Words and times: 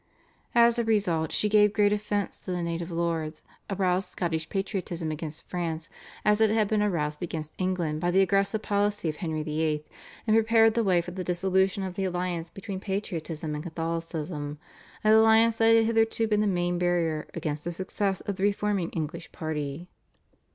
As 0.55 0.79
a 0.79 0.83
result 0.83 1.31
she 1.31 1.47
gave 1.47 1.73
great 1.73 1.93
offence 1.93 2.39
to 2.39 2.51
the 2.51 2.63
native 2.63 2.89
lords, 2.89 3.43
aroused 3.69 4.09
Scottish 4.09 4.49
patriotism 4.49 5.11
against 5.11 5.43
France 5.43 5.91
as 6.25 6.41
it 6.41 6.49
had 6.49 6.67
been 6.67 6.81
aroused 6.81 7.21
against 7.21 7.53
England 7.59 8.01
by 8.01 8.09
the 8.09 8.21
aggressive 8.21 8.63
policy 8.63 9.09
of 9.09 9.17
Henry 9.17 9.43
VIII., 9.43 9.85
and 10.25 10.35
prepared 10.35 10.73
the 10.73 10.83
way 10.83 11.01
for 11.01 11.11
the 11.11 11.23
dissolution 11.23 11.83
of 11.83 11.93
the 11.93 12.05
alliance 12.05 12.49
between 12.49 12.79
patriotism 12.79 13.53
and 13.53 13.63
Catholicism, 13.63 14.57
an 15.03 15.13
alliance 15.13 15.57
that 15.57 15.75
had 15.75 15.85
hitherto 15.85 16.27
been 16.27 16.41
the 16.41 16.47
main 16.47 16.79
barrier 16.79 17.27
against 17.35 17.63
the 17.63 17.71
success 17.71 18.21
of 18.21 18.37
the 18.37 18.43
reforming 18.43 18.89
English 18.93 19.31
party. 19.31 19.87